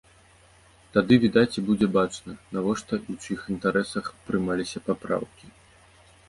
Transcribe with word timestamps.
Тады, 0.93 1.13
відаць, 1.25 1.57
і 1.61 1.63
будзе 1.67 1.87
бачна, 1.97 2.31
навошта 2.57 2.93
і 3.03 3.05
ў 3.13 3.27
чыіх 3.27 3.41
інтарэсах 3.57 4.11
прымаліся 4.31 4.83
папраўкі. 4.89 5.47